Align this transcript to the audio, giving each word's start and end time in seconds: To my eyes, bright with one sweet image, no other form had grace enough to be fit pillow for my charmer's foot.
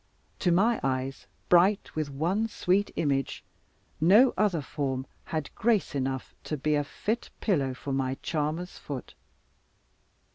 To 0.39 0.51
my 0.51 0.79
eyes, 0.81 1.27
bright 1.47 1.95
with 1.95 2.09
one 2.09 2.47
sweet 2.47 2.89
image, 2.95 3.43
no 3.99 4.33
other 4.35 4.63
form 4.63 5.05
had 5.25 5.53
grace 5.53 5.93
enough 5.93 6.33
to 6.45 6.57
be 6.57 6.81
fit 6.81 7.29
pillow 7.39 7.75
for 7.75 7.93
my 7.93 8.15
charmer's 8.23 8.79
foot. 8.79 9.13